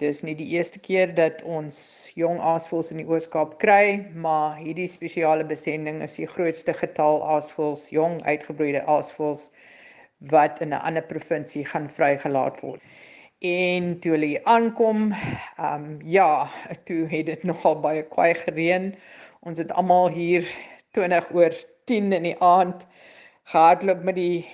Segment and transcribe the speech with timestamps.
[0.00, 1.76] Dis nie die eerste keer dat ons
[2.16, 7.82] jong aasvoëls in die Oos-Kaap kry, maar hierdie spesiale besending is die grootste getal aasvoëls,
[7.92, 9.50] jong uitgebroeide aasvoëls
[10.32, 12.80] wat in 'n ander provinsie gaan vrygelaat word.
[13.44, 16.48] En toe hulle aankom, ehm um, ja,
[16.88, 18.94] toe het dit nogal baie kwaai gereën.
[19.40, 20.48] Ons het almal hier
[20.96, 21.52] 20 oor
[21.84, 22.88] 10 in die aand
[23.52, 24.48] gehardloop met die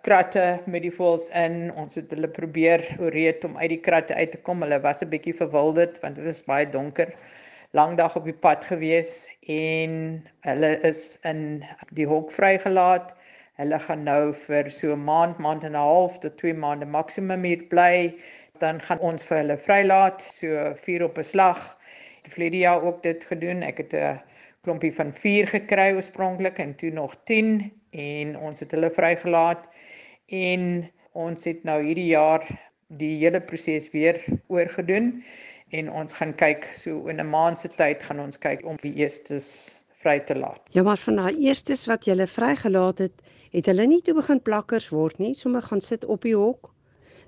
[0.00, 1.70] kratte met die voëls in.
[1.76, 4.62] Ons het hulle probeer ooreed om uit die kratte uit te kom.
[4.64, 7.12] Hulle was 'n bietjie verwilderd want dit was baie donker.
[7.72, 13.14] Lang dag op die pad gewees en hulle is in die hok vrygelaat.
[13.60, 17.44] Hulle gaan nou vir so 'n maand, maand en 'n half tot 2 maande maksimum
[17.44, 18.14] hier bly.
[18.58, 21.78] Dan gaan ons vir hulle vrylaat, so 4 op 'n slag.
[22.22, 23.62] Die verlede jaar ook dit gedoen.
[23.62, 24.20] Ek het 'n
[24.62, 29.68] klompie van 4 gekry oorspronklik en toe nog 10 en ons het hulle vrygelaat
[30.32, 32.44] en ons het nou hierdie jaar
[33.00, 34.20] die hele proses weer
[34.52, 35.14] oorgedoen
[35.76, 38.94] en ons gaan kyk so in 'n maand se tyd gaan ons kyk om die
[38.94, 40.60] eerstes vry te laat.
[40.72, 44.88] Ja, maar van daai eerstes wat jy vrygelaat het, het hulle nie toe begin plakkers
[44.88, 46.72] word nie, sommer gaan sit op die hok.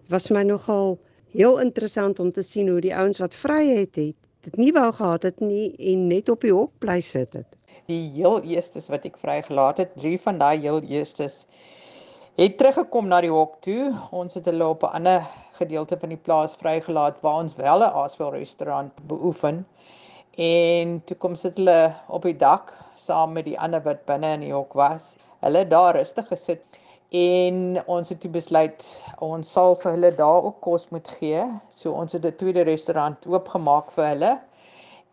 [0.02, 0.98] Dit was my nogal
[1.32, 4.92] heel interessant om te sien hoe die ouens wat vry het, het dit nie wou
[4.92, 7.56] gehad het nie en net op die hok bly sit het.
[7.86, 11.42] Die heel eerstes wat ek vrygelaat het, drie van daai heel eerstes
[12.38, 13.92] het teruggekom na die hok toe.
[14.10, 15.26] Ons het hulle op 'n ander
[15.58, 19.66] gedeelte van die plaas vrygelaat waar ons wel 'n aasvel restaurant beoefen.
[20.36, 24.40] En toe kom sit hulle op die dak saam met die ander wat binne in
[24.40, 25.16] die hok was.
[25.40, 26.66] Hulle daar rustig gesit
[27.10, 31.44] en ons het besluit ons sal vir hulle daar ook kos moet gee.
[31.70, 34.38] So ons het 'n tweede restaurant oopgemaak vir hulle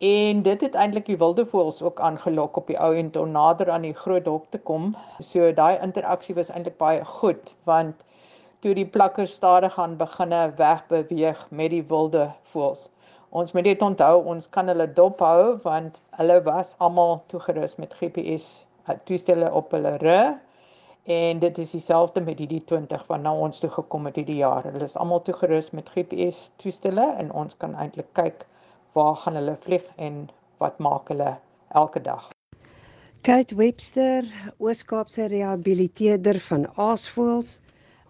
[0.02, 3.70] En dit het eintlik die wilde voëls ook aangelok op die ou end om nader
[3.70, 4.96] aan die groot hok te kom.
[5.20, 8.02] So daai interaksie was eintlik baie goed want
[8.66, 12.88] toe die plakkers stadig gaan beginne wegbeweeg met die wilde voëls.
[13.30, 17.94] Ons moet dit onthou, ons kan hulle dop hou want hulle was almal toegerus met
[18.02, 18.48] GPS
[18.88, 20.40] eh, toestelle op hulle rug.
[21.06, 24.66] En dit is dieselfde met hierdie 20 wat nou ons toe gekom het hierdie jaar.
[24.66, 28.48] Hulle is almal toegerus met GPS toestelle en ons kan eintlik kyk
[28.98, 30.28] waar gaan hulle vlieg en
[30.62, 31.36] wat maak hulle
[31.82, 32.30] elke dag.
[33.22, 34.26] Kate Webster,
[34.58, 37.60] Ooskaapse rehabiliteerder van aasvoëls.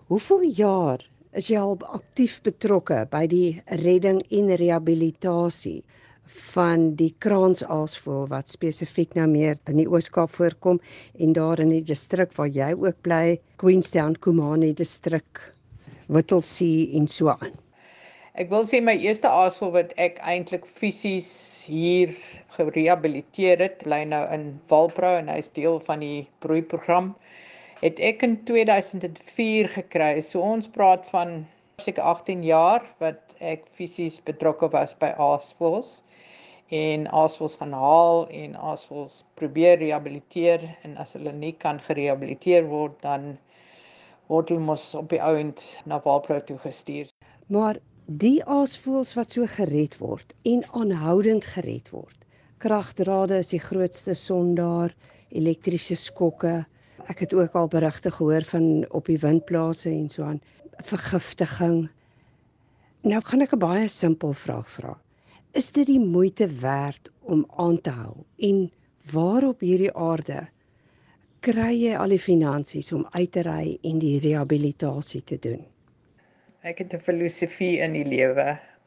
[0.08, 1.04] Hoeveel jaar
[1.36, 5.82] is jy al aktief betrokke by die redding en rehabilitasie
[6.54, 10.80] van die kraansaasvoël wat spesifiek nou meer in die Ooskaap voorkom
[11.20, 15.44] en daar in die distrik waar jy ook bly, Queenstown, Kumani distrik,
[16.08, 17.56] Whittlesea en so aan.
[18.40, 21.32] Ek wil sê my eerste aasvoël wat ek eintlik fisies
[21.68, 22.14] hier
[22.56, 27.10] gerehabiliteer het, bly nou in Walpro en hy's deel van die broeiprogram.
[27.82, 30.14] Het ek in 2004 gekry.
[30.24, 31.42] So ons praat van
[31.84, 35.92] seker 18 jaar wat ek fisies betrokke was by aasvoëls
[36.72, 42.96] en aasvoëls gaan haal en aasvoëls probeer rehabiliteer en as hulle nie kan gerehabiliteer word
[43.04, 43.34] dan
[44.32, 47.12] word hulle mos op die ouend na Walpro toe gestuur.
[47.52, 47.84] Maar
[48.20, 52.18] Die aasvoëls wat so gered word en aanhoudend gered word.
[52.60, 54.92] Kragdrade is die grootste sondaar,
[55.30, 56.66] elektriese skokke.
[57.08, 60.42] Ek het ook al berigte gehoor van op die windplase en so aan
[60.90, 61.88] vergiftiging.
[63.08, 64.98] Nou gaan ek 'n baie simpel vraag vra.
[65.54, 68.72] Is dit die moeite werd om aan te hou en
[69.14, 70.48] waar op hierdie aarde
[71.40, 75.64] kry jy al die finansies om uit te ry en die rehabilitasie te doen?
[76.62, 78.44] Ek het 'n filosofie in die lewe.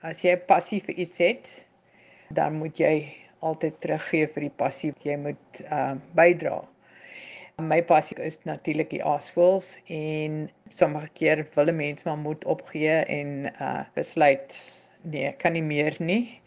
[0.08, 1.48] As jy 'n passie vir iets het,
[2.30, 2.92] dan moet jy
[3.42, 6.60] altyd teruggee vir die passie wat jy moet uh bydra.
[7.58, 10.38] My passie is natuurlik die aasvoëls en
[10.70, 14.54] sommige keer wil 'n mens maar moet opgee en uh besluit
[15.02, 16.41] nee, kan nie meer nie.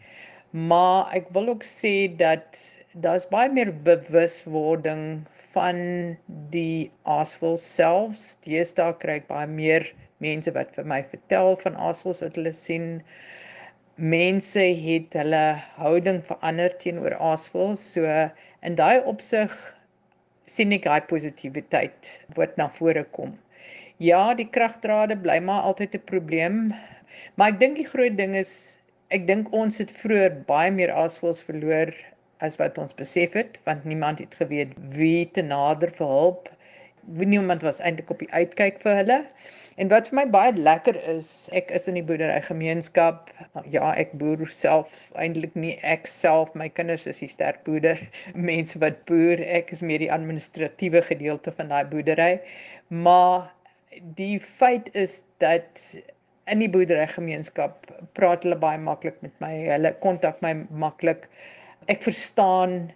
[0.50, 6.16] Maar ek wil ook sê dat daar's baie meer bewuswording van
[6.56, 8.38] die aasvoëls selfs.
[8.48, 9.92] Deesdae kry ek baie meer
[10.24, 12.88] mense wat vir my vertel van asels wat hulle sien.
[13.98, 15.42] Mense het hulle
[15.78, 17.82] houding verander teenoor asels.
[17.94, 18.06] So
[18.62, 19.54] in daai opsig
[20.48, 23.36] sien ek daai positiwiteit wat na vore kom.
[23.98, 26.58] Ja, die kragdrade bly maar altyd 'n probleem.
[27.36, 28.78] Maar ek dink die groot ding is
[29.10, 31.92] ek dink ons het vroeër baie meer asels verloor
[32.44, 36.50] as wat ons besef het want niemand het geweet wie te nader vir hulp.
[37.08, 39.18] Niemand was eintlik op die uitkyk vir hulle.
[39.78, 43.28] En wat vir my baie lekker is, ek is in die boerdery gemeenskap.
[43.70, 48.00] Ja, ek boer self eintlik nie ek self, my kinders is die sterk boerder,
[48.50, 49.38] mense wat boer.
[49.46, 52.32] Ek is meer die administratiewe gedeelte van daai boerdery.
[52.90, 53.46] Maar
[54.18, 55.84] die feit is dat
[56.50, 57.86] in die boerderygemeenskap
[58.18, 59.52] praat hulle baie maklik met my.
[59.68, 61.30] Hulle kontak my maklik.
[61.86, 62.88] Ek verstaan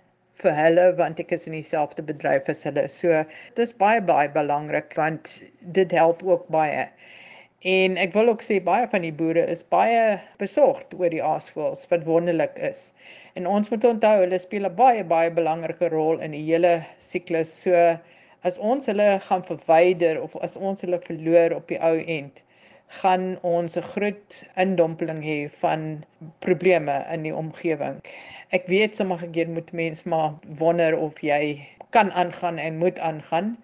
[0.44, 2.84] vir hulle want ek is in dieselfde bedryf as hulle.
[2.88, 3.24] So
[3.56, 5.40] dit is baie baie belangrik want
[5.78, 6.86] dit help ook baie.
[7.72, 11.84] En ek wil ook sê baie van die boere is baie besorgd oor die aasvoëls
[11.92, 12.88] wat wonderlik is.
[13.38, 17.52] En ons moet onthou hulle speel 'n baie baie belangrike rol in die hele siklus.
[17.64, 17.98] So
[18.50, 22.42] as ons hulle gaan verwyder of as ons hulle verloor op die ou end,
[23.00, 26.04] gaan ons 'n groot indompeling hê van
[26.44, 28.00] probleme in die omgewing.
[28.56, 33.56] Ek weet sommige keer moet mense maar wonder of jy kan aangaan en moet aangaan.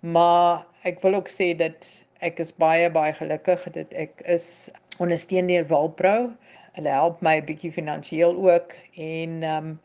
[0.00, 5.50] Maar ek wil ook sê dat ek is baie baie gelukkig dat ek is ondersteun
[5.50, 6.32] deur Walpro.
[6.78, 9.78] Hulle help my 'n bietjie finansiëel ook en ehm um,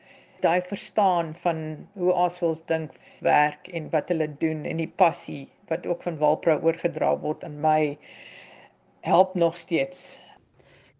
[0.43, 5.87] daai verstaan van hoe Aswels dink werk en wat hulle doen en die passie wat
[5.87, 7.97] ook van Walpro oorgedra word aan my
[9.03, 10.21] help nog steeds.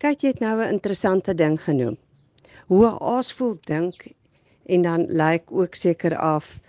[0.03, 1.97] Kyk jy het nou 'n interessante ding genoem
[2.67, 4.07] hoe 'n aasvoël dink
[4.65, 6.59] en dan lyk ook seker af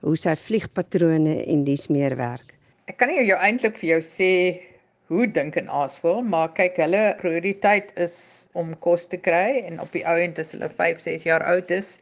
[0.00, 2.54] hoe sy vliegpatrone en dis meer werk.
[2.86, 4.60] Ek kan nie jou eintlik vir jou sê
[5.06, 9.92] hoe dink 'n aasvoël, maar kyk, hulle prioriteit is om kos te kry en op
[9.92, 12.00] die ou end as hulle 5, 6 jaar oud is,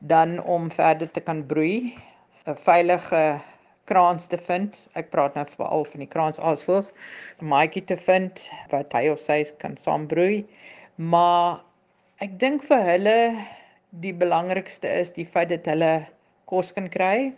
[0.00, 1.94] dan om verder te kan broei,
[2.46, 3.40] 'n veilige
[3.84, 4.86] kraans te vind.
[4.94, 6.92] Ek praat nou veral van die kraans aasvoëls,
[7.40, 10.44] 'n maatjie te vind wat hy of sy kan saambroei.
[10.96, 11.60] Maar
[12.22, 13.14] Ek dink vir hulle
[14.04, 16.06] die belangrikste is die feit dat hulle
[16.46, 17.32] kos kan kry,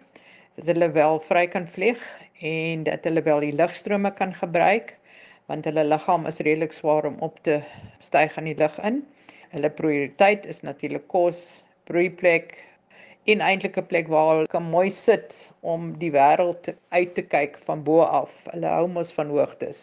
[0.58, 2.02] dat hulle wel vry kan vlieg
[2.44, 4.92] en dat hulle wel die lugstrome kan gebruik
[5.48, 7.56] want hulle liggaam is redelik swaar om op te
[8.04, 9.00] styg aan die lug in.
[9.54, 12.58] Hulle prioriteit is natuurlik kos, broeiplek
[13.32, 15.36] en eintlik 'n plek waar hulle kan mooi sit
[15.72, 16.68] om die wêreld
[16.98, 18.36] uit te kyk van bo af.
[18.52, 19.80] Hulle hou mos van hoogtes.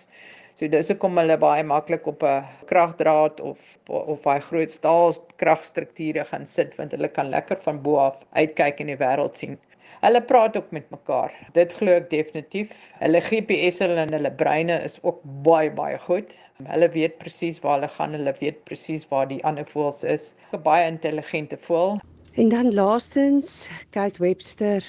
[0.55, 3.59] So dis hoekom hulle baie maklik op 'n kragdraad of
[3.89, 5.11] of baie groot staal
[5.43, 9.59] kragstrukture gaan sit want hulle kan lekker van bo af uitkyk en die wêreld sien.
[10.05, 11.35] Hulle praat ook met mekaar.
[11.53, 12.71] Dit glo ek definitief.
[12.99, 15.19] Hulle GPS en hulle breine is ook
[15.49, 16.39] baie baie goed.
[16.71, 18.15] Hulle weet presies waar hulle gaan.
[18.19, 20.35] Hulle weet presies waar die ander voëls is.
[20.53, 21.99] 'n Baie intelligente voël.
[22.33, 24.81] En dan laastens, Kate Webster,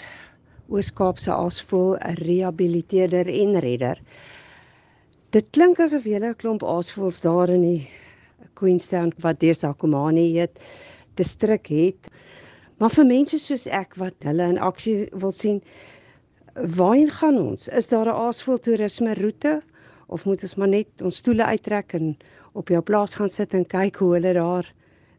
[0.73, 4.00] Oos-Kaapse aasvoël, 'n rehabiliteerder en redder.
[5.31, 7.88] Dit klink asof jy 'n klomp aasvoëls daar in die
[8.55, 10.56] Queenstown wat Desakomani heet,
[11.14, 12.08] distrik het.
[12.79, 15.62] Maar vir mense soos ek wat hulle in aksie wil sien,
[16.55, 17.69] waarheen gaan ons?
[17.69, 19.62] Is daar 'n aasvoël toerisme roete
[20.06, 22.17] of moet ons maar net ons stoele uittrek en
[22.52, 24.75] op jou plaas gaan sit en kyk hoe hulle daar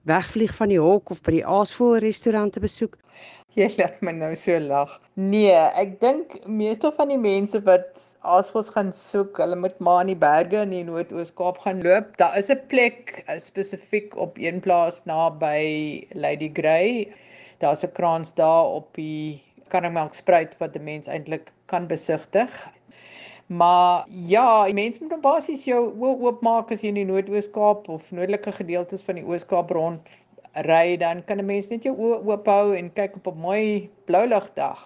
[0.10, 2.98] wegvlieg van die hok of by die aasvoël restaurante besoek?
[3.56, 4.98] Jy laat my nou so lag.
[5.16, 10.12] Nee, ek dink meeste van die mense wat aasvoëls gaan soek, hulle moet maar in
[10.12, 12.12] die berge in die Noord-Oos-Kaap gaan loop.
[12.20, 17.08] Daar is 'n plek eh, spesifiek op een plaas naby Lady Grey.
[17.64, 19.42] Daar's 'n kraans daar op die
[19.72, 22.52] Karmelkspruit wat 'n mens eintlik kan besigtig.
[23.48, 29.04] Maar ja, mense moet basies jou oopmaak as jy in die Noord-Oos-Kaap of noordelike gedeeltes
[29.06, 30.10] van die Oos-Kaap rond
[30.66, 33.90] ry, dan kan 'n mens net jou oë oop hou en kyk op 'n mooi
[34.06, 34.82] blou ligdag.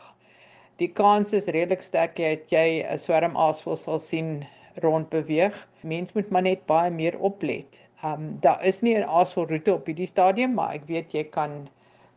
[0.77, 4.45] Die kans is redelik sterk dat jy 'n swerm aasvoël sal sien
[4.83, 5.67] rond beweeg.
[5.83, 7.83] Mense moet maar net baie meer oplet.
[8.03, 11.69] Um daar is nie 'n aasvoëlroete op hierdie stadium, maar ek weet jy kan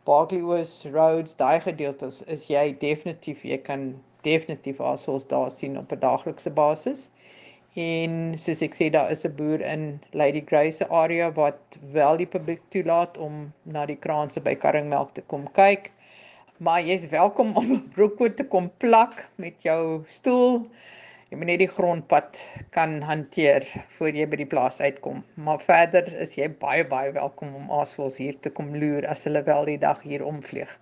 [0.05, 3.95] Barkley Oos Roads, daai gedeeltes is jy definitief jy kan
[4.27, 7.11] definitief asoos daar sien op 'n daaglikse basis.
[7.75, 12.27] En soos ek sê daar is 'n boer in Lady Grace area wat wel die
[12.27, 15.91] publiek toelaat om na die kraanse by Karringmelk te kom kyk.
[16.59, 20.69] Maar jy's welkom om 'n broekkoot te kom plak met jou stoel.
[21.31, 23.65] Jy moet net die grondpad kan hanteer
[23.97, 25.25] voor jy by die plaas uitkom.
[25.35, 29.43] Maar verder is jy baie baie welkom om aasvoëls hier te kom loer as hulle
[29.43, 30.81] wel die dag hier omvlieg.